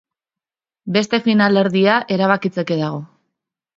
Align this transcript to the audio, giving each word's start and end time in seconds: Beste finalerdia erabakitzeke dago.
Beste 0.95 1.19
finalerdia 1.27 1.99
erabakitzeke 2.17 2.79
dago. 2.85 3.03